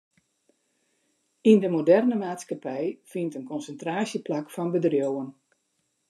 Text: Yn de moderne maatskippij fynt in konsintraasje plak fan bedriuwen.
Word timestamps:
Yn 1.49 1.59
de 1.63 1.69
moderne 1.75 2.15
maatskippij 2.21 2.85
fynt 3.09 3.35
in 3.37 3.49
konsintraasje 3.51 4.19
plak 4.25 4.47
fan 4.55 4.69
bedriuwen. 4.73 5.29